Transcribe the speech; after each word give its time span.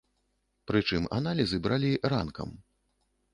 Прычым 0.71 1.03
аналізы 1.17 1.59
бралі 1.67 1.91
ранкам. 2.15 2.49